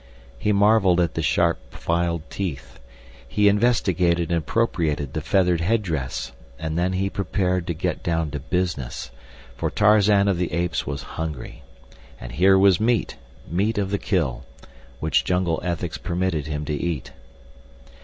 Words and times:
He 0.39 0.51
marveled 0.51 0.99
at 0.99 1.13
the 1.13 1.21
sharp 1.21 1.59
filed 1.75 2.27
teeth. 2.31 2.79
He 3.27 3.47
investigated 3.47 4.31
and 4.31 4.39
appropriated 4.39 5.13
the 5.13 5.21
feathered 5.21 5.61
headdress, 5.61 6.31
and 6.57 6.75
then 6.75 6.93
he 6.93 7.07
prepared 7.07 7.67
to 7.67 7.75
get 7.75 8.01
down 8.01 8.31
to 8.31 8.39
business, 8.39 9.11
for 9.55 9.69
Tarzan 9.69 10.27
of 10.27 10.39
the 10.39 10.53
Apes 10.53 10.87
was 10.87 11.03
hungry, 11.21 11.61
and 12.19 12.31
here 12.31 12.57
was 12.57 12.79
meat; 12.79 13.17
meat 13.47 13.77
of 13.77 13.91
the 13.91 13.99
kill, 13.99 14.43
which 14.99 15.23
jungle 15.23 15.59
ethics 15.63 15.99
permitted 15.99 16.47
him 16.47 16.65
to 16.65 16.73
eat. 16.73 17.11